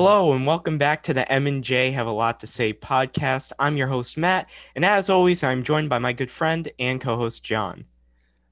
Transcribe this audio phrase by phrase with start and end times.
[0.00, 3.50] Hello and welcome back to the M and J Have a Lot to Say podcast.
[3.58, 7.42] I'm your host Matt, and as always, I'm joined by my good friend and co-host
[7.42, 7.84] John.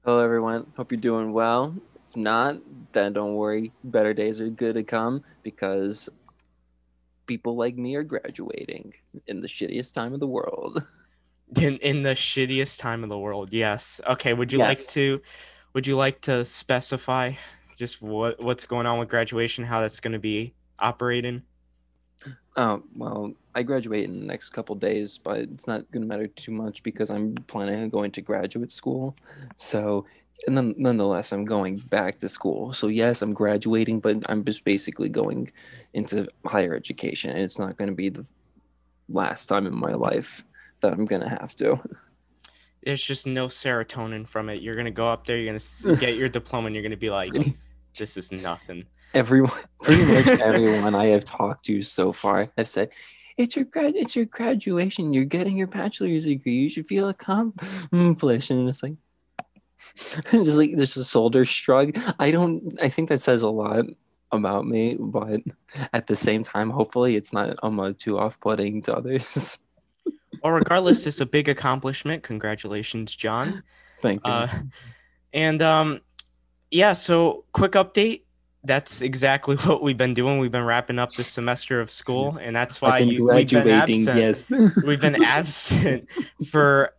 [0.03, 0.69] Hello, everyone.
[0.75, 1.73] Hope you're doing well.
[2.09, 2.57] If not,
[2.91, 3.71] then don't worry.
[3.85, 6.09] Better days are good to come because
[7.27, 8.95] people like me are graduating
[9.27, 10.83] in the shittiest time of the world.
[11.55, 14.01] In in the shittiest time of the world, yes.
[14.05, 15.21] Okay, would you like to
[15.71, 17.31] would you like to specify
[17.77, 21.43] just what what's going on with graduation, how that's going to be operating?
[22.55, 26.27] Oh, well, I graduate in the next couple days, but it's not going to matter
[26.27, 29.15] too much because I'm planning on going to graduate school.
[29.57, 30.05] So,
[30.47, 32.73] and then nonetheless, I'm going back to school.
[32.73, 35.51] So, yes, I'm graduating, but I'm just basically going
[35.93, 37.31] into higher education.
[37.31, 38.25] And it's not going to be the
[39.09, 40.43] last time in my life
[40.81, 41.79] that I'm going to have to.
[42.83, 44.61] There's just no serotonin from it.
[44.61, 46.91] You're going to go up there, you're going to get your diploma and you're going
[46.91, 47.33] to be like
[47.97, 48.85] this is nothing.
[49.13, 52.91] Everyone pretty much everyone I have talked to so far have said
[53.37, 58.51] it's your grad it's your graduation you're getting your bachelor's degree you should feel accomplished
[58.51, 58.95] and it's like
[60.31, 63.85] just like there's a shoulder shrug I don't I think that says a lot
[64.31, 65.41] about me but
[65.93, 69.59] at the same time hopefully it's not um too off-putting to others
[70.43, 72.23] Well, regardless, it's a big accomplishment.
[72.23, 73.63] Congratulations, John.
[74.01, 74.47] thank you Uh,
[75.33, 76.01] and um,
[76.71, 78.23] yeah, so quick update.
[78.67, 80.39] That's exactly what we've been doing.
[80.39, 84.19] We've been wrapping up this semester of school, and that's why you, we've been absent.
[84.19, 84.51] yes
[84.85, 86.09] We've been absent
[86.49, 86.93] for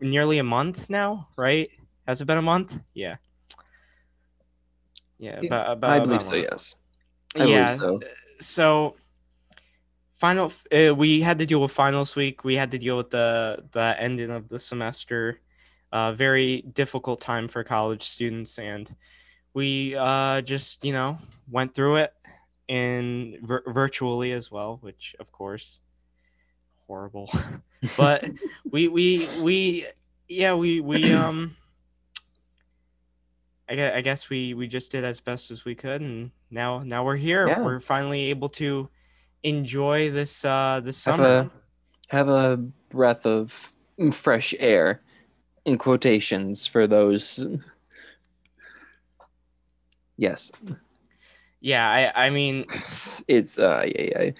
[0.00, 1.70] nearly a month now, right?
[2.06, 2.78] Has it been a month?
[2.94, 3.16] Yeah.
[5.18, 6.76] Yeah, about, about, I believe so yes
[7.38, 7.74] I yeah.
[7.74, 8.00] so
[8.38, 8.96] so
[10.16, 13.62] final uh, we had to deal with finals week we had to deal with the
[13.72, 15.40] the ending of the semester
[15.92, 18.94] uh very difficult time for college students and
[19.54, 21.18] we uh just you know
[21.50, 22.14] went through it
[22.68, 25.80] in vir- virtually as well which of course
[26.86, 27.30] horrible.
[27.96, 28.28] But
[28.72, 29.86] we we we
[30.28, 31.56] yeah we we um
[33.70, 36.82] I guess, I guess we we just did as best as we could and now
[36.82, 37.48] now we're here.
[37.48, 37.62] Yeah.
[37.62, 38.88] we're finally able to
[39.44, 41.50] enjoy this uh this have summer.
[42.10, 42.56] a have a
[42.90, 43.74] breath of
[44.12, 45.00] fresh air
[45.64, 47.46] in quotations for those
[50.20, 50.52] yes.
[51.60, 52.64] Yeah i i mean
[53.28, 54.30] it's uh yeah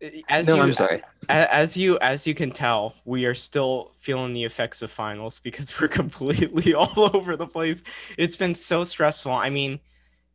[0.00, 1.02] yeah as no you i'm sorry.
[1.28, 5.80] as you as you can tell we are still feeling the effects of finals because
[5.80, 7.82] we're completely all over the place.
[8.18, 9.32] It's been so stressful.
[9.32, 9.80] I mean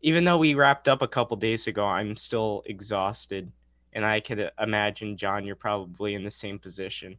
[0.01, 3.51] even though we wrapped up a couple days ago i'm still exhausted.
[3.93, 7.17] And i could imagine john you're probably in the same position.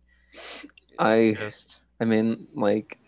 [0.98, 2.98] I just i mean like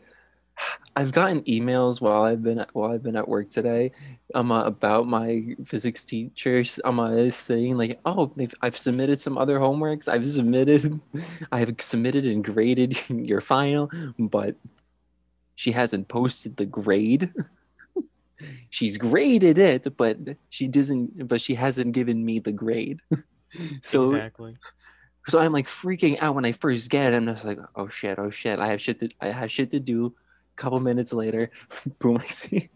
[0.97, 3.93] I've gotten emails while I've been at, while I've been at work today,
[4.35, 6.79] um, uh, about my physics teachers.
[6.85, 10.09] Um, uh, saying like, oh, they've, I've submitted some other homeworks.
[10.09, 11.01] I've submitted,
[11.53, 14.57] I've submitted and graded your final, but
[15.57, 17.33] she hasn't posted the grade.
[18.71, 20.19] She's graded it, but
[20.51, 21.29] she doesn't.
[21.29, 23.01] But she hasn't given me the grade.
[23.83, 24.57] so exactly
[25.27, 27.17] so I'm like freaking out when I first get it.
[27.17, 28.59] I'm just like, oh shit, oh shit.
[28.59, 30.15] I have shit to I have shit to do.
[30.57, 31.51] Couple minutes later,
[31.99, 32.71] boom, I see.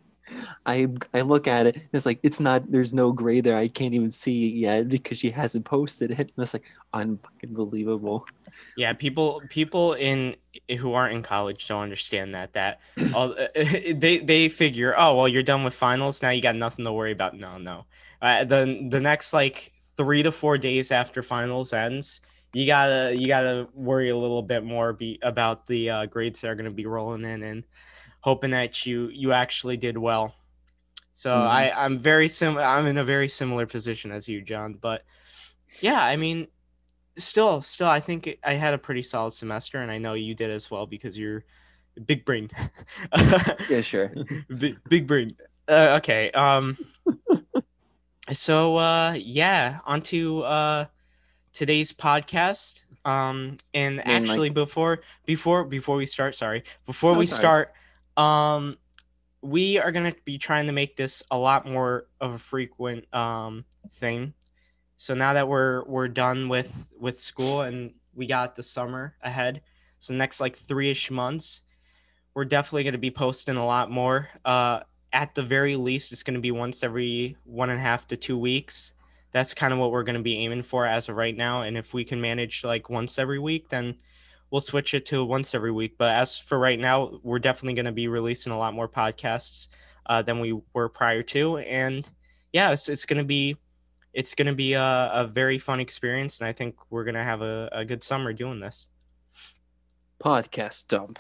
[0.67, 1.89] I I look at it.
[1.93, 2.71] It's like it's not.
[2.71, 3.57] There's no gray there.
[3.57, 6.19] I can't even see it yet because she hasn't posted it.
[6.19, 8.27] And it's like unfucking believable.
[8.77, 10.37] Yeah, people people in
[10.79, 12.81] who aren't in college don't understand that that
[13.15, 16.93] all, they they figure, oh well, you're done with finals now, you got nothing to
[16.93, 17.37] worry about.
[17.37, 17.85] No, no.
[18.21, 22.21] Uh, the the next like three to four days after finals ends,
[22.53, 26.49] you gotta you gotta worry a little bit more be about the uh, grades that
[26.51, 27.65] are gonna be rolling in and
[28.21, 30.35] hoping that you you actually did well.
[31.13, 31.47] So Mhm.
[31.47, 34.75] I I'm very sim I'm in a very similar position as you, John.
[34.75, 35.05] But
[35.81, 36.49] yeah, I mean,
[37.17, 40.51] still still I think I had a pretty solid semester, and I know you did
[40.51, 41.45] as well because you're
[42.07, 42.51] big brain.
[43.69, 44.13] Yeah, sure.
[44.59, 45.37] big, big brain.
[45.69, 46.31] Uh, okay.
[46.33, 46.79] Um.
[48.33, 50.87] So uh, yeah, onto uh
[51.59, 52.85] today's podcast.
[53.05, 57.67] Um, and like- actually, before before before we start, sorry, before No, we sorry.
[57.67, 57.73] start,
[58.17, 58.79] um,
[59.43, 63.65] we are gonna be trying to make this a lot more of a frequent um
[63.91, 64.35] thing.
[64.97, 69.63] So now that we're we're done with with school and we got the summer ahead,
[69.99, 71.63] so next like three ish months,
[72.35, 74.29] we're definitely gonna be posting a lot more.
[74.45, 74.81] Uh,
[75.13, 78.39] at the very least, it's gonna be once every one and a half to two
[78.39, 78.95] weeks.
[79.33, 81.63] That's kind of what we're gonna be aiming for as of right now.
[81.63, 83.97] And if we can manage like once every week, then
[84.51, 85.97] we'll switch it to once every week.
[85.99, 89.69] But as for right now, we're definitely going to be releasing a lot more podcasts
[90.07, 91.59] uh, than we were prior to.
[91.59, 92.09] And
[92.53, 93.59] yeah, it's, it's going to be
[94.19, 97.69] it's gonna be a, a very fun experience, and I think we're gonna have a,
[97.73, 98.89] a good summer doing this.
[100.19, 101.19] Podcast dump.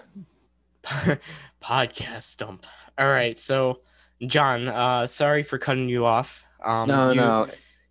[1.62, 2.66] Podcast dump.
[2.98, 3.82] All right, so
[4.26, 6.44] John, uh, sorry for cutting you off.
[6.60, 7.46] Um, no, you, no.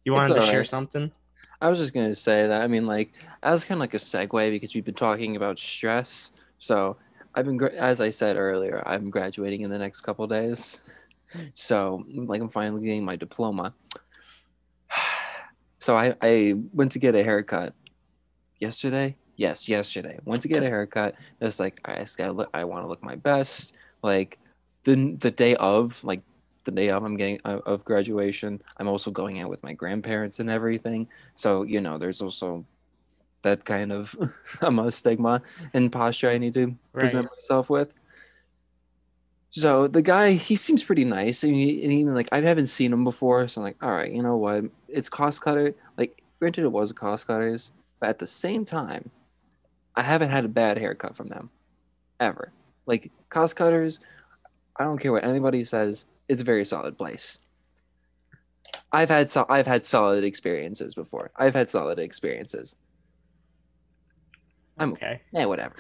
[0.08, 1.12] You wanted to all share something?
[1.62, 2.62] I was just gonna say that.
[2.62, 3.12] I mean, like,
[3.44, 6.32] as kind of like a segue because we've been talking about stress.
[6.60, 6.96] So
[7.36, 10.82] I've been, as I said earlier, I'm graduating in the next couple days.
[11.56, 13.74] So like, I'm finally getting my diploma.
[15.80, 17.74] So I, I went to get a haircut
[18.60, 19.16] yesterday.
[19.38, 20.20] Yes, yesterday.
[20.26, 21.16] Went to get a haircut.
[21.40, 22.50] It was like I just gotta look.
[22.54, 23.78] I want to look my best.
[24.04, 24.38] Like
[24.84, 26.24] the the day of, like
[26.68, 28.62] the day of, I'm getting of graduation.
[28.78, 31.08] I'm also going out with my grandparents and everything.
[31.36, 32.66] So you know, there's also
[33.42, 34.16] that kind of
[34.62, 35.42] um, a stigma
[35.74, 37.94] and posture I need to present myself with.
[39.50, 42.94] So the guy, he seems pretty nice, and, he, and even like I haven't seen
[42.94, 44.66] him before, so I'm like, all right, you know what?
[44.88, 45.74] It's cost cutter.
[45.98, 49.10] Like, granted, it was a cost cutters, but at the same time,
[49.96, 51.50] I haven't had a bad haircut from them,
[52.20, 52.52] ever.
[52.86, 54.00] Like cost cutters,
[54.76, 57.40] I don't care what anybody says, it's a very solid place.
[58.92, 61.32] I've had so I've had solid experiences before.
[61.36, 62.78] I've had solid experiences.
[64.78, 65.22] I'm- Okay.
[65.32, 65.76] Yeah, whatever.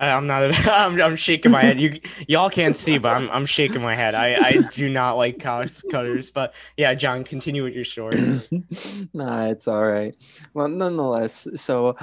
[0.00, 0.42] I'm not.
[0.68, 1.80] I'm, I'm shaking my head.
[1.80, 4.14] You y'all can't see, but I'm I'm shaking my head.
[4.14, 6.30] I I do not like cost cutters.
[6.32, 8.40] But yeah, John, continue with your story.
[9.14, 10.14] nah, it's all right.
[10.52, 11.96] Well, nonetheless, so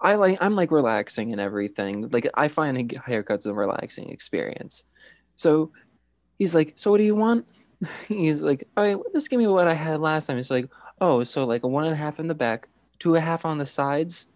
[0.00, 2.08] I like I'm like relaxing and everything.
[2.08, 4.84] Like I find ha- haircuts a relaxing experience.
[5.36, 5.72] So
[6.38, 7.46] he's like, "So what do you want?"
[8.08, 10.68] He's like, "All right, just give me what I had last time." It's like,
[11.00, 12.68] "Oh, so like a one and a half in the back,
[12.98, 14.28] two and a half on the sides,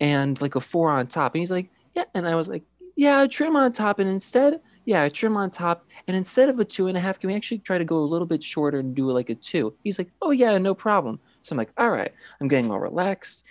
[0.00, 2.62] and like a four on top." And he's like, "Yeah," and I was like,
[2.96, 6.86] "Yeah, trim on top, and instead." Yeah, trim on top, and instead of a two
[6.86, 9.10] and a half, can we actually try to go a little bit shorter and do
[9.10, 9.74] like a two?
[9.84, 13.44] He's like, "Oh yeah, no problem." So I'm like, "All right." I'm getting all relaxed.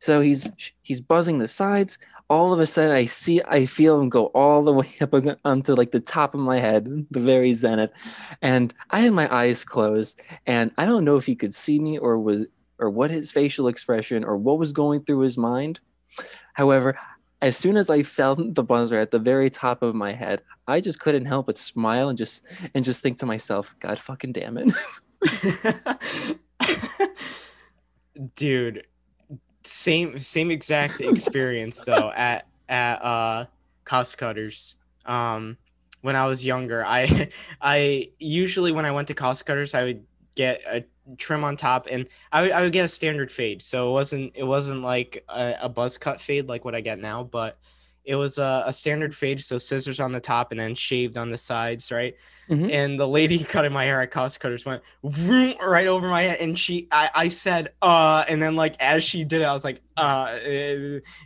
[0.00, 0.52] So he's
[0.82, 1.98] he's buzzing the sides.
[2.28, 5.38] All of a sudden, I see, I feel him go all the way up ag-
[5.44, 7.90] onto like the top of my head, the very zenith,
[8.42, 11.98] and I had my eyes closed, and I don't know if he could see me
[11.98, 12.46] or was
[12.78, 15.80] or what his facial expression or what was going through his mind.
[16.54, 16.98] However,
[17.40, 20.80] as soon as I felt the buzzer at the very top of my head, I
[20.80, 24.58] just couldn't help but smile and just and just think to myself, "God fucking damn
[24.58, 24.72] it!"
[28.36, 28.86] Dude,
[29.66, 33.46] same same exact experience though at at uh
[33.84, 34.76] cost cutters.
[35.04, 35.56] Um
[36.02, 37.30] when I was younger, I
[37.60, 40.04] I usually when I went to cost cutters, I would
[40.36, 40.84] get a
[41.18, 43.62] trim on top and I would, I would get a standard fade.
[43.62, 46.98] So it wasn't it wasn't like a, a buzz cut fade like what I get
[46.98, 47.58] now, but
[48.06, 51.28] it was a, a standard fade, so scissors on the top and then shaved on
[51.28, 52.14] the sides, right?
[52.48, 52.70] Mhm.
[52.72, 56.38] And the lady cutting my hair at cost cutters went vroom, right over my head,
[56.40, 59.64] and she, I, I said, uh, and then like as she did it, I was
[59.64, 60.38] like, uh,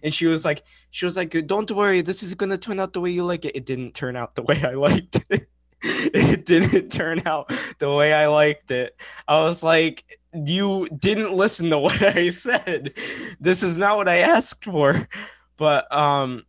[0.02, 3.00] and she was like, she was like, don't worry, this is gonna turn out the
[3.00, 3.54] way you like it.
[3.54, 5.46] It didn't turn out the way I liked it.
[5.82, 8.96] it didn't turn out the way I liked it.
[9.28, 12.94] I was like, you didn't listen to what I said.
[13.38, 15.08] This is not what I asked for.
[15.56, 16.44] But um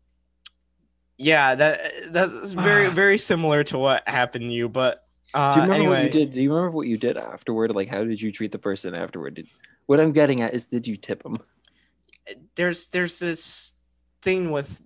[1.22, 4.68] yeah, that that's very very similar to what happened to you.
[4.68, 6.32] But uh do you remember anyway, what you did?
[6.32, 7.76] Do you remember what you did afterward?
[7.76, 9.36] Like, how did you treat the person afterward?
[9.36, 9.48] Did,
[9.86, 11.38] what I'm getting at is, did you tip them?
[12.56, 13.74] there's there's this
[14.22, 14.82] thing with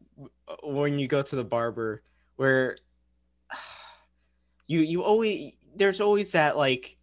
[0.64, 2.02] when you go to the barber
[2.36, 2.78] where
[4.68, 6.98] you you always there's always that like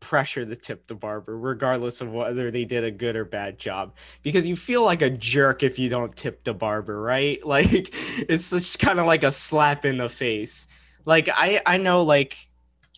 [0.00, 3.94] pressure to tip the barber regardless of whether they did a good or bad job
[4.22, 7.44] because you feel like a jerk if you don't tip the barber right?
[7.46, 7.94] Like
[8.28, 10.66] it's just kind of like a slap in the face.
[11.04, 12.36] Like i i know like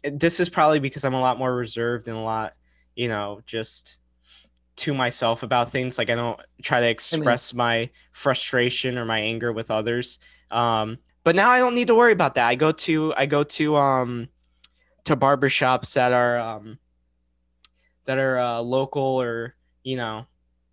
[0.03, 2.55] this is probably because i'm a lot more reserved and a lot
[2.97, 3.97] you know just
[4.77, 5.99] to myself about things.
[5.99, 10.19] Like i don't try to express my frustration or my anger with others
[10.51, 12.49] um but now i don't need to worry about that.
[12.49, 14.29] I go to i go to um
[15.05, 16.79] to barbershops that are um
[18.09, 20.27] that are uh, local or you know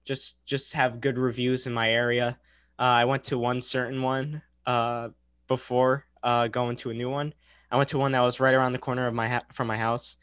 [0.05, 2.39] just just have good reviews in my area.
[2.79, 5.09] Uh, i went to one certain one uh
[5.47, 7.33] before uh going to a new one.
[7.69, 9.77] I went to one that was right around the corner of my ha- from my
[9.77, 10.15] house.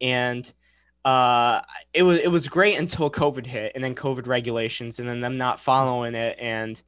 [0.00, 0.50] And
[1.04, 5.20] uh it was it was great until covid hit and then covid regulations and then
[5.20, 6.38] them not following it.
[6.40, 6.80] And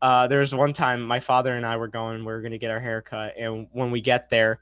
[0.00, 2.58] uh there was one time my father and i were going we were going to
[2.58, 3.34] get our hair cut.
[3.38, 4.60] And when we get there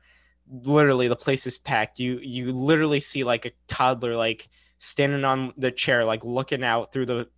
[0.50, 1.99] literally the place is packed.
[1.99, 6.93] You you literally see like a toddler like standing on the chair like looking out
[6.93, 7.28] through the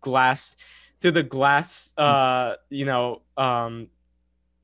[0.00, 0.56] glass
[1.00, 3.88] through the glass uh you know um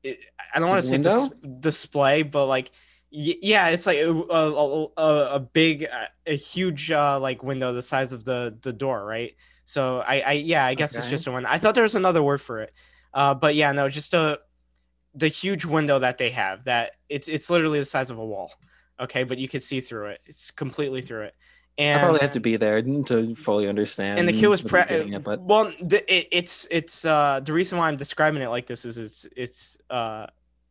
[0.03, 0.17] it,
[0.53, 2.71] i don't want to say dis- display but like
[3.11, 7.81] Y- yeah, it's like a a, a, big, uh, a huge uh, like window the
[7.81, 9.33] size of the the door, right?
[9.63, 11.45] So I, I yeah, I guess it's just a one.
[11.45, 12.73] I thought there was another word for it,
[13.13, 14.39] uh, but yeah, no, just a
[15.15, 18.51] the huge window that they have that it's it's literally the size of a wall.
[18.99, 20.21] Okay, but you can see through it.
[20.25, 21.35] It's completely through it.
[21.77, 24.19] And I probably have to be there to fully understand.
[24.19, 27.77] and the kid was pre- at, but well the, it, it's it's uh the reason
[27.77, 30.25] why i'm describing it like this is it's it's uh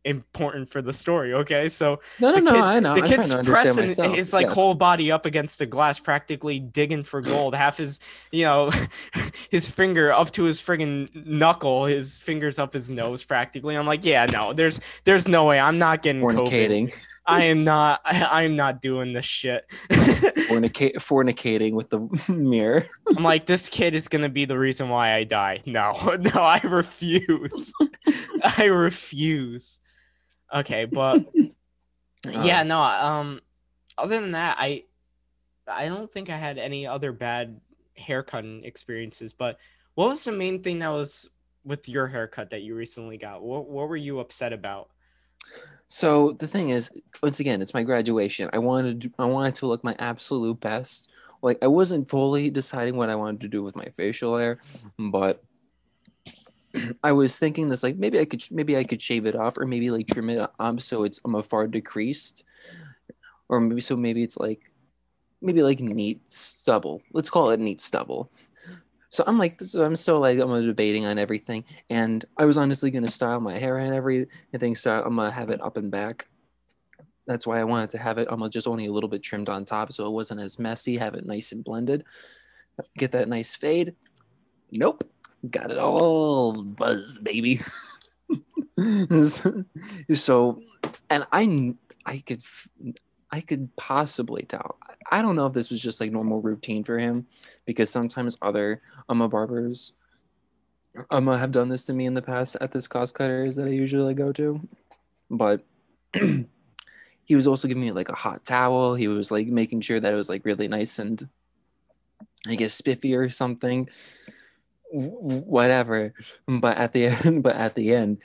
[0.05, 2.61] important for the story okay so no, no, the no.
[2.61, 2.93] I know.
[2.93, 4.55] the I'm kid's pressing his like yes.
[4.55, 7.99] whole body up against the glass practically digging for gold half his
[8.31, 8.71] you know
[9.49, 14.05] his finger up to his friggin knuckle his fingers up his nose practically i'm like
[14.05, 16.47] yeah no there's there's no way i'm not getting COVID.
[16.47, 16.93] fornicating,
[17.25, 19.65] i am not I, I am not doing this shit
[20.47, 22.85] fornicate, fornicating with the mirror.
[23.15, 25.61] I'm like, this kid is gonna be the reason why I die.
[25.65, 25.93] No,
[26.35, 27.73] no, I refuse.
[28.57, 29.79] I refuse.
[30.53, 31.25] Okay, but
[32.29, 32.81] yeah, no.
[32.81, 33.41] Um,
[33.97, 34.83] other than that, I,
[35.67, 37.59] I don't think I had any other bad
[37.95, 39.33] haircutting experiences.
[39.33, 39.57] But
[39.95, 41.29] what was the main thing that was
[41.63, 43.41] with your haircut that you recently got?
[43.41, 44.89] What What were you upset about?
[45.87, 48.49] So the thing is, once again, it's my graduation.
[48.53, 51.11] I wanted I wanted to look my absolute best.
[51.41, 54.57] Like I wasn't fully deciding what I wanted to do with my facial hair,
[54.97, 55.43] but
[57.03, 59.65] I was thinking this like maybe I could maybe I could shave it off or
[59.65, 62.43] maybe like trim it up so it's um, a far decreased,
[63.49, 64.71] or maybe so maybe it's like
[65.41, 67.01] maybe like neat stubble.
[67.13, 68.31] Let's call it neat stubble.
[69.09, 72.91] So I'm like, so I'm still like, I'm debating on everything, and I was honestly
[72.91, 74.75] gonna style my hair and everything.
[74.75, 76.27] So I'm gonna have it up and back.
[77.27, 78.27] That's why I wanted to have it.
[78.29, 80.97] I'm just only a little bit trimmed on top, so it wasn't as messy.
[80.97, 82.03] Have it nice and blended.
[82.97, 83.95] Get that nice fade.
[84.71, 85.09] Nope,
[85.49, 87.59] got it all buzzed, baby.
[90.15, 90.61] so,
[91.09, 91.75] and I,
[92.05, 92.43] I could,
[93.31, 94.77] I could possibly tell.
[95.11, 97.27] I don't know if this was just like normal routine for him,
[97.65, 99.93] because sometimes other um barbers
[101.11, 103.71] um have done this to me in the past at this cost cutters that I
[103.71, 104.67] usually go to,
[105.29, 105.65] but.
[107.25, 108.93] he was also giving me like a hot towel.
[108.95, 111.27] He was like making sure that it was like really nice and
[112.47, 113.89] I guess spiffy or something.
[114.95, 116.13] Whatever.
[116.47, 118.21] But at the end, but at the end,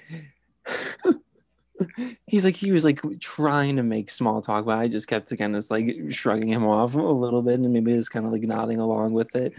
[2.27, 5.57] he's like he was like trying to make small talk, but I just kept kind
[5.57, 8.79] of like shrugging him off a little bit and maybe just kind of like nodding
[8.79, 9.55] along with it.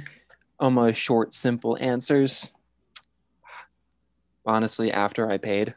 [0.60, 2.56] Um, uh, short, simple answers.
[4.46, 5.76] Honestly, after I paid,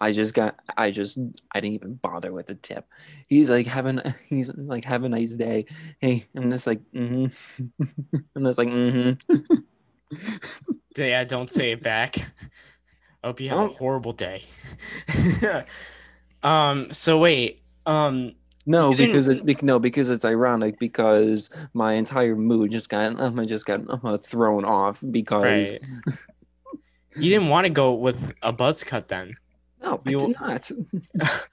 [0.00, 1.18] I just got I just
[1.52, 2.86] I didn't even bother with the tip.
[3.28, 5.66] He's like having he's like have a nice day.
[5.98, 7.64] Hey, I'm just like mm-hmm.
[8.36, 9.54] I'm just like mm-hmm.
[10.96, 12.16] Yeah, don't say it back.
[13.22, 14.42] I hope you have a horrible day.
[16.42, 16.92] um.
[16.92, 17.62] So wait.
[17.86, 18.32] Um.
[18.66, 23.44] No, because it no, because it's ironic because my entire mood just got um, I
[23.44, 25.82] just got um, thrown off because Right.
[27.16, 29.34] you didn't want to go with a buzz cut then.
[29.82, 30.70] no, I You- did not.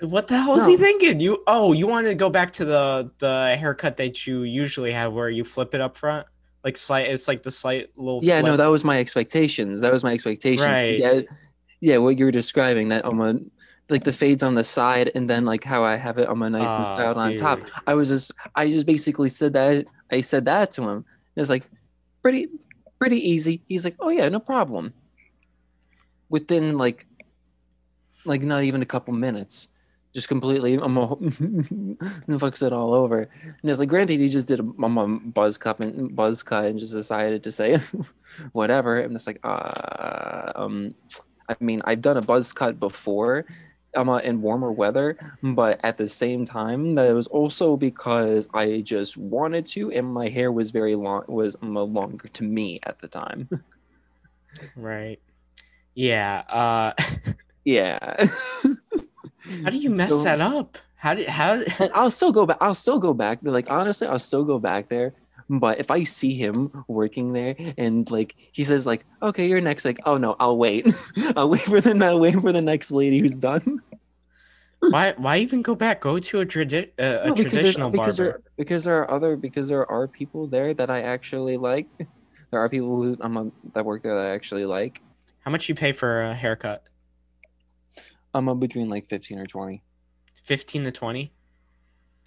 [0.00, 1.20] What the hell is he thinking?
[1.20, 5.12] You oh, you wanted to go back to the the haircut that you usually have
[5.12, 6.26] where you flip it up front?
[6.64, 9.80] Like slight it's like the slight little Yeah, no, that was my expectations.
[9.80, 10.66] That was my expectations.
[10.66, 10.98] Right.
[10.98, 11.20] Yeah,
[11.80, 13.34] yeah, what you were describing that um, uh,
[13.88, 16.48] like the fades on the side and then like how I have it on my
[16.48, 17.60] nice and Oh, styled on top.
[17.86, 21.04] I was just I just basically said that I said that to him.
[21.36, 21.68] It's like
[22.22, 22.48] pretty
[22.98, 23.62] pretty easy.
[23.68, 24.92] He's like, "Oh yeah, no problem."
[26.28, 27.06] Within like
[28.24, 29.68] like not even a couple minutes,
[30.12, 30.96] just completely um,
[32.28, 33.28] fucks it all over.
[33.42, 36.94] And it's like, granted, he just did a, buzz cut and buzz cut and just
[36.94, 37.80] decided to say
[38.52, 38.98] whatever.
[38.98, 40.94] And it's like, uh, um,
[41.48, 43.46] I mean, I've done a buzz cut before,
[43.96, 48.82] um, uh, in warmer weather, but at the same time, that was also because I
[48.82, 52.98] just wanted to, and my hair was very long, was um, longer to me at
[52.98, 53.48] the time.
[54.76, 55.20] Right.
[55.94, 56.44] Yeah.
[56.48, 56.92] Uh
[57.64, 57.98] yeah.
[59.64, 60.78] How do you mess So- that up?
[61.00, 61.62] How did how
[61.94, 62.58] I'll still go back.
[62.60, 63.38] I'll still go back.
[63.42, 65.14] Like honestly, I'll still go back there.
[65.48, 69.84] But if I see him working there and like he says like, okay, you're next,
[69.84, 70.86] like, oh no, I'll wait.
[71.36, 73.80] I'll wait for the I'll wait for the next lady who's done.
[74.80, 76.00] why why even go back?
[76.00, 79.68] Go to a tradi- uh, a No, traditional because there because there are other because
[79.68, 81.86] there are people there that I actually like.
[82.50, 85.00] There are people who um, um, that work there that I actually like.
[85.40, 86.82] How much you pay for a haircut?
[88.34, 89.82] I'm um, between like 15 or 20.
[90.44, 91.32] 15 to 20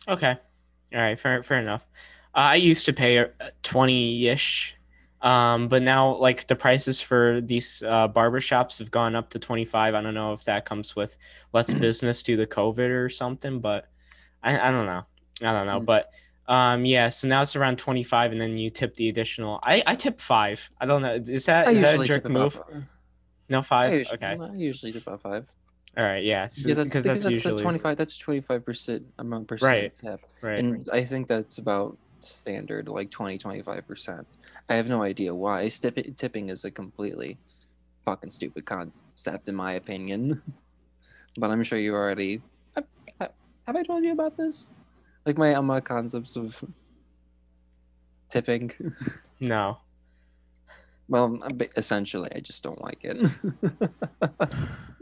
[0.08, 0.38] okay
[0.93, 1.88] all right fair, fair enough
[2.36, 3.25] uh, i used to pay
[3.63, 4.75] 20-ish
[5.22, 9.39] Um, but now like the prices for these uh, barber shops have gone up to
[9.39, 9.93] 25.
[9.93, 11.15] I don't know if that comes with
[11.53, 13.88] less business due to COVID or something, but
[14.41, 15.03] I, I don't know.
[15.43, 15.79] I don't know.
[15.79, 15.86] Mm.
[15.86, 16.12] But
[16.48, 19.60] um, yeah, so now it's around 25 and then you tip the additional.
[19.62, 20.67] I, I tip five.
[20.79, 21.13] I don't know.
[21.13, 22.53] Is that, I is that a jerk move?
[22.53, 22.84] five.
[23.50, 23.93] No, I five?
[23.93, 24.38] usually, Okay.
[24.41, 25.46] I usually tip about five.
[25.98, 26.24] All right.
[26.24, 26.48] Yeah.
[26.48, 29.94] so- Because that's, because that's that's, usually the 25 that's 25 percent amount percent Right.
[30.00, 30.22] tip.
[30.42, 30.60] right.
[30.60, 34.28] and i think that's about standard like 20 25 percent
[34.70, 37.38] i have no idea why Stip- tipping is a completely
[38.06, 40.42] fucking stupid concept in my opinion
[41.38, 42.42] but i'm sure you already
[42.76, 42.86] have,
[43.68, 44.70] have i told you about this
[45.26, 46.64] like my um, my concepts of
[48.30, 48.72] tipping
[49.40, 49.80] No.
[51.10, 51.40] well
[51.76, 53.18] essentially i just don't like it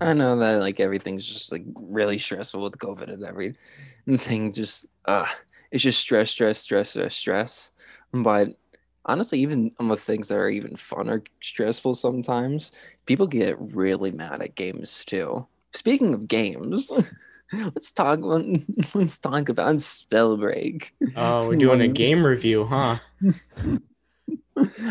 [0.00, 4.52] I know that like everything's just like really stressful with COVID and everything.
[4.52, 5.26] Just uh,
[5.70, 7.72] it's just stress, stress, stress, stress, stress.
[8.12, 8.56] But
[9.04, 12.72] honestly, even of the things that are even fun are stressful sometimes.
[13.06, 15.46] People get really mad at games too.
[15.72, 16.92] Speaking of games,
[17.52, 18.20] let's talk.
[18.94, 20.90] Let's talk about Spellbreak.
[21.16, 22.98] Oh, we're doing a game review, huh?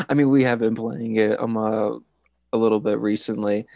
[0.09, 1.97] I mean, we have been playing it um uh,
[2.53, 3.67] a little bit recently,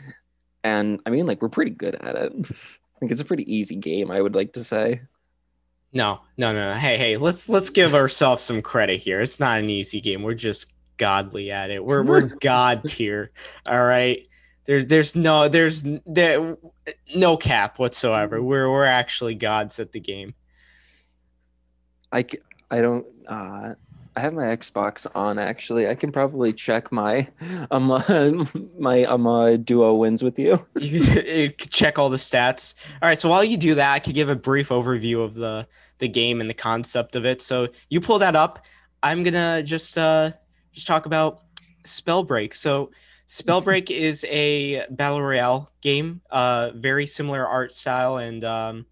[0.64, 2.34] and I mean, like we're pretty good at it.
[2.52, 5.02] I think it's a pretty easy game, I would like to say.
[5.94, 6.76] No, no, no, no.
[6.76, 9.22] Hey, hey, let's let's give ourselves some credit here.
[9.22, 10.24] It's not an easy game.
[10.24, 11.84] We're just godly at it.
[11.84, 13.32] We're we're god tier.
[13.66, 14.26] All right.
[14.66, 16.56] There's there's no there's there
[17.16, 18.42] no cap whatsoever.
[18.42, 20.34] We're we're actually gods at the game.
[22.12, 22.26] I
[22.70, 23.06] I don't.
[23.28, 23.74] Uh,
[24.16, 25.88] I have my Xbox on actually.
[25.88, 27.28] I can probably check my
[27.72, 28.46] um uh,
[28.80, 30.66] my um uh, duo wins with you.
[30.80, 32.76] You can, you can check all the stats.
[33.02, 33.18] All right.
[33.18, 35.68] So while you do that, I could give a brief overview of the
[36.00, 37.42] the game and the concept of it.
[37.42, 38.66] So you pull that up.
[39.04, 40.32] I'm gonna just uh
[40.74, 41.42] just talk about
[41.84, 42.54] Spellbreak.
[42.54, 42.92] So
[43.28, 48.86] Spellbreak is a battle royale game, uh, very similar art style and um,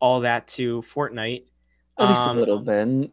[0.00, 1.44] all that to Fortnite.
[1.98, 3.10] At least Um, a little bit.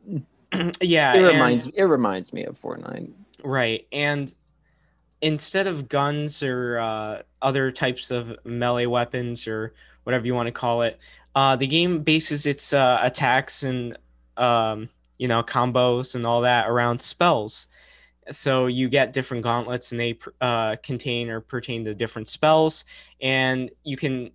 [0.82, 3.12] yeah, It and- reminds it reminds me of Fortnite.
[3.44, 3.86] Right.
[3.92, 4.34] And
[5.22, 10.52] instead of guns or uh, other types of melee weapons or whatever you want to
[10.52, 11.00] call it,
[11.36, 13.98] uh, the game bases its uh, attacks and
[14.38, 17.68] um, you know combos and all that around spells.
[18.32, 22.86] So you get different gauntlets and they uh, contain or pertain to different spells,
[23.22, 24.32] and you can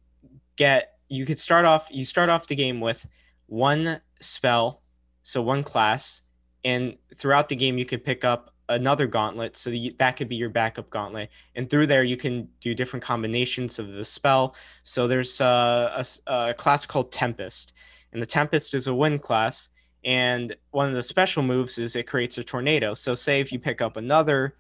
[0.57, 3.11] get you could start off you start off the game with
[3.47, 4.83] one spell,
[5.29, 6.23] so one class,
[6.65, 10.49] and throughout the game you could pick up another gauntlet so that, could be your
[10.49, 14.55] backup gauntlet and through there you can do different combinations of the spell.
[14.85, 17.75] So there's a a, s- a class called tempest
[18.13, 19.71] and the tempest is a wind class
[20.05, 22.95] and one of the special moves is it creates a tornado.
[22.95, 24.55] So say if you pick up another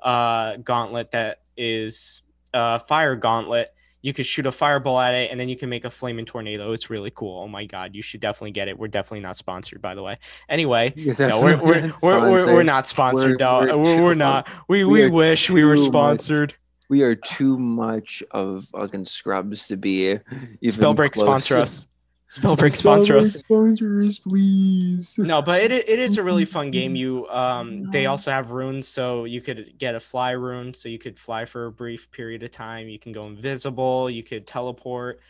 [0.00, 5.38] uh, gauntlet that is a fire gauntlet you could shoot a fireball at it and
[5.38, 8.20] then you can make a flaming tornado it's really cool oh my god you should
[8.20, 12.30] definitely get it we're definitely not sponsored by the way anyway no, we're, we're, we're,
[12.30, 13.28] we're, we're not sponsored.
[13.28, 13.68] We're- dog.
[13.68, 14.48] we're We're, we're, not.
[14.68, 16.54] We, we we, wish we were too much- sponsored.
[16.88, 20.20] We are too much of fucking scrubs to be even
[20.62, 21.86] Spellbreak sponsor us.
[22.30, 23.34] Spellbreak sponsor us.
[23.34, 25.18] Sponsor us, please.
[25.18, 26.94] No, but it, it is a really fun game.
[26.94, 30.98] You um they also have runes, so you could get a fly rune, so you
[30.98, 32.88] could fly for a brief period of time.
[32.88, 34.08] You can go invisible.
[34.08, 35.20] You could teleport.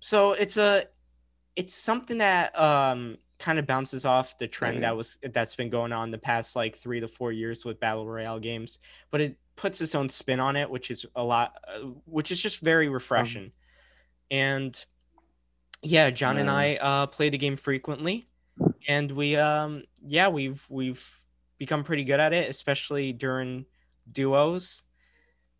[0.00, 0.84] So it's a
[1.56, 4.80] it's something that um kind of bounces off the trend Right.
[4.82, 8.06] that was that's been going on the past like three to four years with battle
[8.06, 11.78] royale games, but it puts its own spin on it, which is a lot, uh,
[12.04, 13.50] which is just very refreshing.
[14.30, 14.84] and
[15.82, 18.24] yeah, John and I uh, play the game frequently,
[18.88, 21.20] and we um yeah we've we've
[21.58, 23.64] become pretty good at it, especially during
[24.12, 24.82] duos,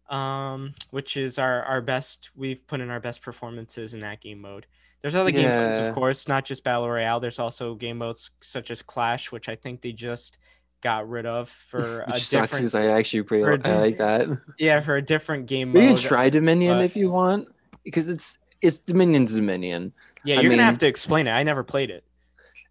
[0.09, 2.31] um which is our our best.
[2.35, 4.67] We've put in our best performances in that game mode.
[5.03, 7.21] There's other game modes, of course, not just battle royale.
[7.21, 10.37] There's also game modes such as Clash, which I think they just
[10.83, 13.97] got rid of for a Which sucks different because I actually pretty a I like
[13.97, 14.29] that.
[14.59, 15.75] yeah for a different game mode.
[15.83, 15.99] We mode.
[15.99, 17.49] can try Dominion but- if you want
[17.83, 19.93] because it's it's Dominion's Dominion.
[20.25, 21.33] yeah, you're gonna have to explain it.
[21.33, 22.05] I never played it.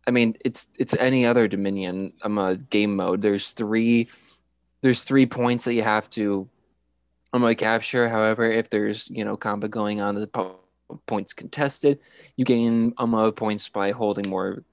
[0.08, 3.22] I mean, it's it's any other Dominion um uh, game mode.
[3.22, 4.10] There's three
[4.82, 6.50] there's three points that you have to
[7.34, 8.10] um uh, capture.
[8.10, 10.60] However, if there's you know combat going on, the po-
[11.06, 12.00] points contested,
[12.38, 14.64] you gain um uh, points by holding more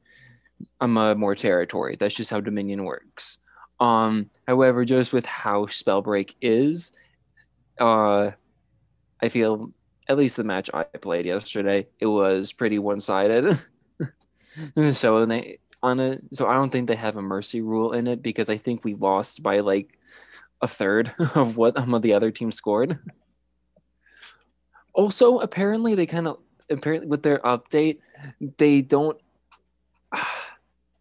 [0.81, 1.96] um uh, more territory.
[1.98, 3.38] That's just how Dominion works.
[3.79, 6.92] Um, however, just with how Spellbreak is,
[7.79, 8.31] uh,
[9.20, 9.70] I feel
[10.08, 13.58] at least the match I played yesterday, it was pretty one sided.
[14.92, 16.22] so they on it.
[16.32, 18.94] So I don't think they have a mercy rule in it because I think we
[18.94, 19.98] lost by like
[20.60, 22.98] a third of what um, the other team scored.
[24.92, 26.38] Also, apparently they kind of
[26.70, 27.98] apparently with their update,
[28.58, 29.18] they don't.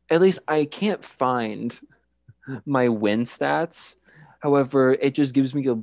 [0.08, 1.80] At least I can't find
[2.64, 3.96] my win stats.
[4.40, 5.76] However, it just gives me a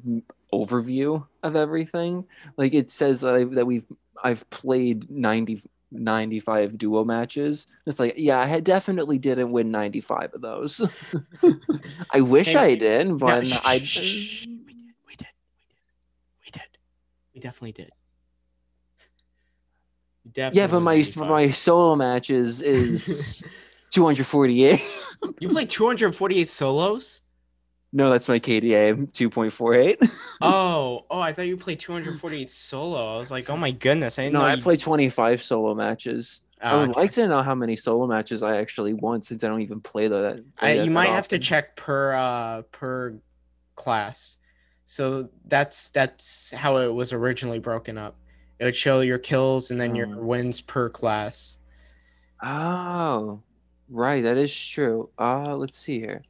[0.52, 2.26] overview of everything.
[2.56, 3.86] Like it says that I, that we've
[4.22, 7.66] I've played 90 95 duo matches.
[7.86, 10.80] It's like, yeah, I had definitely didn't win 95 of those.
[12.10, 14.46] I wish Hey, I did, but shh, I shh, shh.
[14.46, 14.76] We did.
[15.06, 15.26] We did.
[15.66, 15.76] We did.
[16.46, 16.62] We did.
[17.34, 17.90] We definitely did.
[20.30, 21.28] Definitely Yeah, but my 95.
[21.28, 23.44] my solo matches is
[23.90, 24.80] 248.
[25.40, 27.21] you played 248 solos.
[27.92, 30.10] No, that's my KDA 2.48.
[30.44, 31.20] Oh, oh!
[31.20, 33.14] I thought you played 248 solo.
[33.14, 34.18] I was like, oh my goodness!
[34.18, 36.40] I didn't no, I you- played 25 solo matches.
[36.60, 37.00] I Oh, would okay.
[37.00, 40.08] like to know how many solo matches I actually won since I don't even play
[40.08, 40.44] that.
[40.60, 43.14] I, you might that have to check per uh per
[43.76, 44.38] class.
[44.84, 48.16] So that's that's how it was originally broken up.
[48.58, 50.22] It would show your kills and then your Oh.
[50.22, 51.58] wins per class.
[52.42, 53.40] Oh,
[53.88, 54.22] right.
[54.22, 55.08] That is true.
[55.18, 56.22] Uh, let's see here.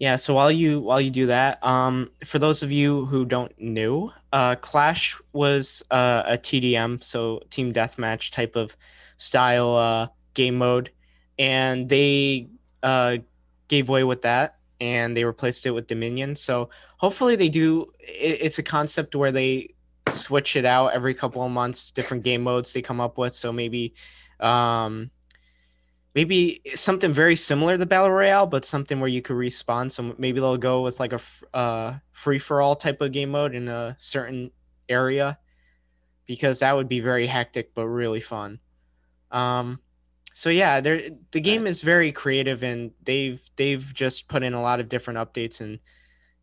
[0.00, 3.52] Yeah, so while you while you do that, um, for those of you who don't
[3.60, 8.74] know, uh, Clash was uh, a TDM, so team deathmatch type of
[9.18, 10.90] style uh, game mode,
[11.38, 12.48] and they
[12.82, 13.18] uh,
[13.68, 16.34] gave way with that, and they replaced it with Dominion.
[16.34, 17.92] So hopefully they do.
[18.00, 19.74] It, it's a concept where they
[20.08, 23.34] switch it out every couple of months, different game modes they come up with.
[23.34, 23.92] So maybe.
[24.40, 25.10] Um,
[26.14, 30.40] maybe something very similar to battle royale but something where you could respawn so maybe
[30.40, 31.20] they'll go with like a
[31.54, 34.50] uh, free for all type of game mode in a certain
[34.88, 35.38] area
[36.26, 38.58] because that would be very hectic but really fun
[39.32, 39.80] um
[40.34, 44.80] so yeah the game is very creative and they've they've just put in a lot
[44.80, 45.80] of different updates and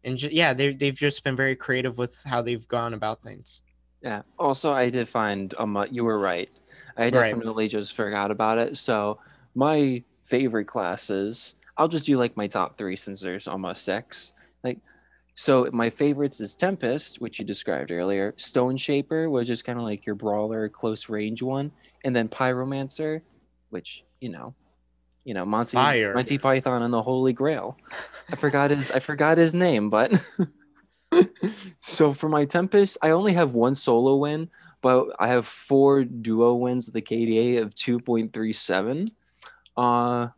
[0.03, 3.63] and ju- yeah they they've just been very creative with how they've gone about things
[4.01, 4.21] Yeah.
[4.37, 6.49] Also, I did find um, uh, you were right.
[6.95, 7.41] I Right.
[7.41, 8.77] definitely just forgot about it.
[8.77, 9.19] So
[9.57, 14.33] my favorite classes, I'll just do like my top three since there's almost six.
[14.63, 14.79] Like,
[15.33, 19.83] so my favorites is Tempest, which you described earlier, Stone Shaper, which is kind of
[19.83, 21.71] like your brawler, close range one,
[22.03, 23.21] and then Pyromancer,
[23.71, 24.53] which you know,
[25.23, 26.13] you know Monty Fire.
[26.13, 27.77] Monty Python and the Holy Grail.
[28.31, 30.23] I forgot his I forgot his name, but
[31.79, 34.51] so for my Tempest, I only have one solo win,
[34.83, 39.09] but I have four duo wins with a KDA of 2.37.
[39.77, 40.29] Uh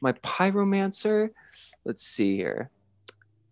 [0.00, 1.30] my Pyromancer,
[1.84, 2.70] let's see here.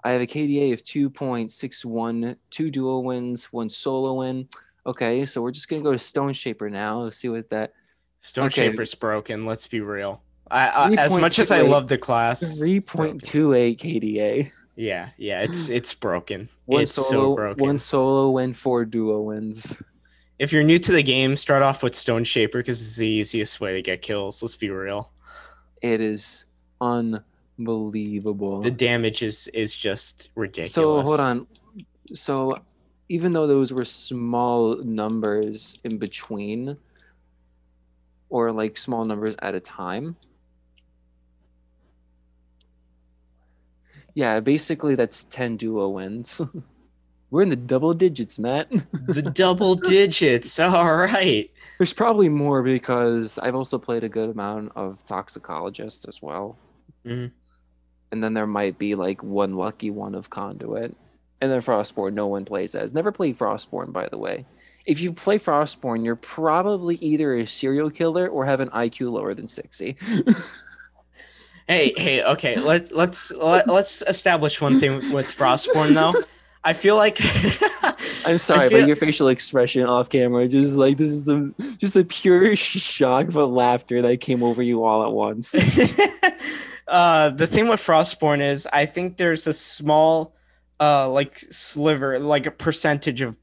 [0.05, 4.49] I have a KDA of 2.61, two duo wins, one solo win.
[4.87, 7.03] Okay, so we're just gonna go to Stone Shaper now.
[7.03, 7.73] Let's see what that
[8.21, 8.71] stone Okay.
[8.71, 13.79] shaper's broken let's be real I, I, as much as i love the class 3.28
[13.79, 14.51] KDA.
[14.77, 16.49] Yeah, yeah, it's it's broken.
[16.67, 17.67] One it's solo, so broken.
[17.67, 19.83] one solo win, four duo wins.
[20.39, 23.59] If you're new to the game, start off with Stone Shaper because it's the easiest
[23.59, 24.43] way to get kills.
[24.43, 25.11] Let's be real.
[25.83, 26.47] It is
[26.81, 28.63] unbelievable.
[28.63, 30.73] The damage is is just ridiculous.
[30.73, 31.47] So hold on.
[32.15, 32.57] So
[33.09, 36.77] even though those were small numbers in between,
[38.29, 40.17] or like small numbers at a time.
[44.15, 46.41] Yeah, basically that's 10 duo wins.
[47.31, 48.71] We're in the double digits, Matt.
[49.09, 50.59] The double digits.
[50.61, 51.51] All right.
[51.79, 56.57] There's probably more because I've also played a good amount of Toxicologist as well.
[57.05, 57.33] Mhm.
[58.13, 60.95] And then there might be like one lucky one of Conduit.
[61.41, 62.95] And then Frostborn, no one plays as.
[62.95, 64.47] Never play Frostborn, by the way.
[64.87, 69.35] If you play Frostborn, you're probably either a serial killer or have an IQ lower
[69.35, 69.97] than 60.
[71.69, 72.57] Hey, hey, okay.
[72.61, 76.15] Let's let's let, let's establish one thing with Frostborn though.
[76.67, 77.19] I feel like
[78.27, 81.95] I'm sorry, feel- but your facial expression off camera, just like this is the just
[81.95, 85.55] the pure shock but laughter that came over you all at once.
[86.89, 90.35] uh, the thing with Frostborn is I think there's a small,
[90.81, 93.37] uh, like sliver, like a percentage of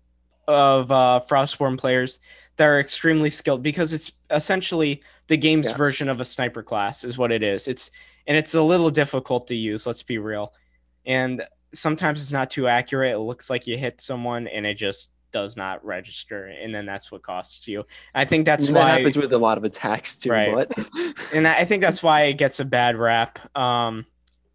[0.47, 2.19] of uh, Frostborn players
[2.57, 5.77] that are extremely skilled because it's essentially the game's Yes.
[5.77, 7.67] version of a sniper class is what it is.
[7.69, 7.89] It's
[8.27, 9.87] and it's a little difficult to use.
[9.87, 10.53] Let's be real,
[11.05, 11.41] and
[11.73, 13.13] sometimes it's not too accurate.
[13.13, 17.11] It looks like you hit someone and it just does not register, and then that's
[17.11, 17.83] what costs you.
[18.13, 20.53] I think that's And why that happens with a lot of attacks too, Right.
[20.53, 20.89] but
[21.33, 23.39] and I think that's why it gets a bad rap.
[23.57, 24.05] Um,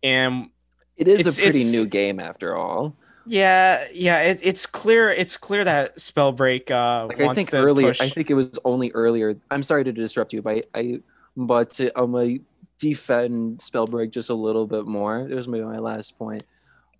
[0.02, 0.50] and
[0.96, 2.94] it is a pretty new game after all.
[3.26, 5.10] yeah, yeah, it, it's clear.
[5.10, 8.00] It's clear that Spellbreak uh, Like I think earlier, push.
[8.00, 9.36] I think it was only earlier.
[9.50, 11.00] I'm sorry to disrupt you, but I, I
[11.36, 12.40] but uh, um, I,
[12.78, 15.28] defend Spellbreak just a little bit more.
[15.28, 16.44] It was maybe my last point.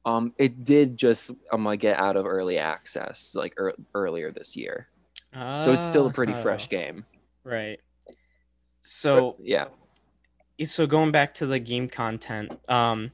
[0.09, 4.57] Um, it did just um like get out of early access like er- earlier this
[4.57, 4.88] year,
[5.61, 7.05] so it's still a pretty fresh Oh, game.
[7.44, 7.81] Right.
[8.07, 8.16] But,
[8.81, 9.66] So yeah,
[10.64, 13.11] so going back to the game content, um,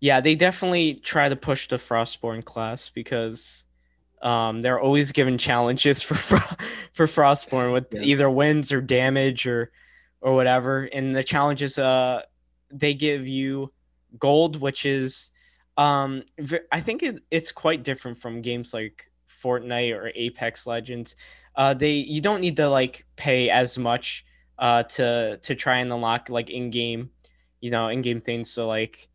[0.00, 3.64] yeah, they definitely try to push the Frostborn class because
[4.22, 6.14] um, they're always given challenges for
[6.92, 8.04] for Frostborn with Yes.
[8.04, 9.72] either wins or damage or
[10.20, 10.84] or whatever.
[10.92, 12.22] And the challenges, uh,
[12.70, 13.72] they give you
[14.18, 15.31] gold, which is,
[15.76, 16.22] um,
[16.70, 21.16] I think it, it's quite different from games like Fortnite or Apex Legends.
[21.56, 24.24] Uh, they you don't need to like pay as much
[24.58, 27.10] uh, to to try and unlock like in-game,
[27.60, 28.50] you know, in-game things.
[28.50, 29.08] So like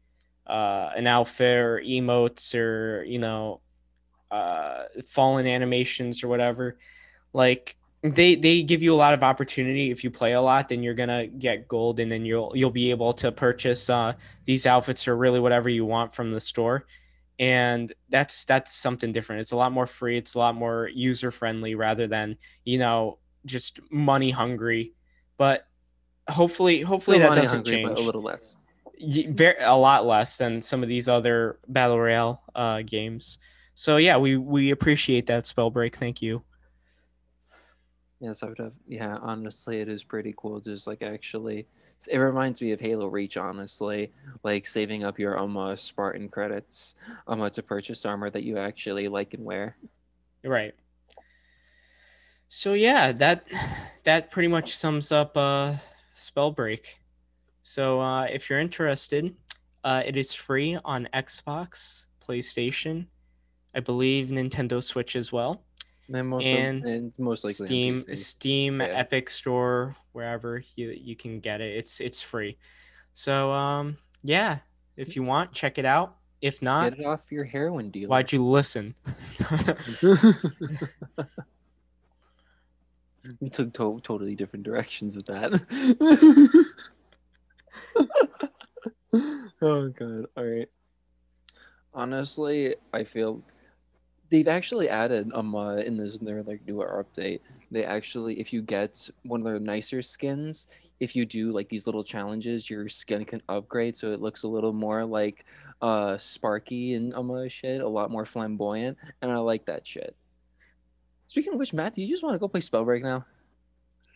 [0.45, 3.61] uh, an outfit or emotes or you know,
[4.31, 6.77] uh, fallen animations or whatever.
[7.33, 9.91] Like they they give you a lot of opportunity.
[9.91, 12.91] If you play a lot, then you're gonna get gold, and then you'll you'll be
[12.91, 14.13] able to purchase uh,
[14.45, 16.85] these outfits or really whatever you want from the store.
[17.39, 19.41] And that's that's something different.
[19.41, 20.17] It's a lot more free.
[20.17, 24.93] It's a lot more user friendly rather than you know just money hungry
[25.37, 25.67] but
[26.29, 28.59] hopefully hopefully Still that doesn't hungry, change a little less.
[28.99, 33.39] Very a lot less than some of these other battle royale uh, games
[33.75, 36.41] so yeah we we appreciate that Spellbreak thank you
[38.19, 38.73] Yes, I would have.
[38.87, 40.59] Yeah, honestly, it is pretty cool.
[40.59, 41.67] Just like actually,
[42.09, 43.37] it reminds me of Halo Reach.
[43.37, 44.11] Honestly,
[44.43, 46.95] like saving up your um uh, Spartan credits
[47.27, 49.77] um uh, to purchase armor that you actually like and wear.
[50.43, 50.73] right
[52.47, 53.45] so yeah that
[54.03, 55.73] that pretty much sums up uh
[56.15, 56.95] Spellbreak
[57.61, 59.35] so uh if you're interested
[59.83, 63.05] uh it is free on xbox playstation
[63.75, 65.63] i believe nintendo switch as well
[66.13, 67.95] And most And of, and most likely Steam.
[67.97, 68.87] Steam, Yeah.
[68.87, 71.75] Epic Store, wherever you you can get it.
[71.75, 72.57] It's it's free.
[73.13, 74.59] So um yeah,
[74.95, 76.15] if you want, check it out.
[76.41, 78.09] If not, Get it off your heroin dealer.
[78.09, 78.93] why'd you listen?
[83.41, 85.51] we took to- totally different directions with that.
[89.61, 90.25] oh god!
[90.37, 90.69] All right.
[91.93, 93.41] Honestly, I feel
[94.29, 97.39] they've actually added um uh, in this their like newer update.
[97.69, 101.85] They actually, if you get one of their nicer skins, if you do like these
[101.85, 105.45] little challenges, your skin can upgrade so it looks a little more like
[105.81, 110.15] uh sparky and um uh, shit, a lot more flamboyant, and I like that shit.
[111.27, 113.25] Speaking of which, Matt, do you just want to go play Spellbreak now?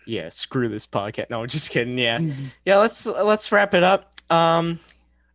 [0.05, 1.29] yeah, screw this podcast.
[1.29, 1.97] No, just kidding.
[1.97, 2.19] Yeah.
[2.65, 4.13] Yeah, let's let's wrap it up.
[4.29, 4.79] Um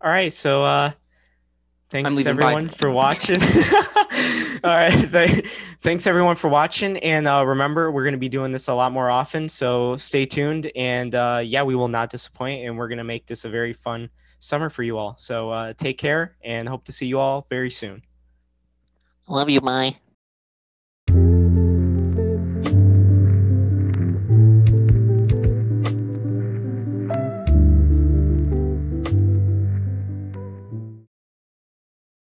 [0.01, 0.93] all right, so uh
[1.91, 2.31] thanks bye.
[2.31, 3.41] everyone for watching.
[4.67, 5.47] all right, th-
[5.81, 8.91] thanks everyone for watching and uh remember we're going to be doing this a lot
[8.91, 12.99] more often, so stay tuned and uh yeah, we will not disappoint and we're going
[12.99, 15.15] to make this a very fun summer for you all.
[15.19, 18.03] So uh take care and hope to see you all very soon.
[19.29, 19.97] Love you, bye.